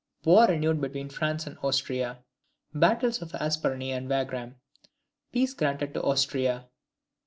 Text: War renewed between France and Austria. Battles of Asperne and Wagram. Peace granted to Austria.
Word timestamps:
War 0.25 0.47
renewed 0.47 0.81
between 0.81 1.09
France 1.09 1.45
and 1.45 1.59
Austria. 1.61 2.23
Battles 2.73 3.21
of 3.21 3.35
Asperne 3.35 3.95
and 3.95 4.09
Wagram. 4.09 4.55
Peace 5.31 5.53
granted 5.53 5.93
to 5.93 6.01
Austria. 6.01 6.65